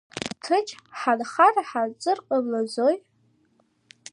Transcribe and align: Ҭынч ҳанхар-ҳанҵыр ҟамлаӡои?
Ҭынч 0.43 0.67
ҳанхар-ҳанҵыр 0.99 2.17
ҟамлаӡои? 2.27 2.95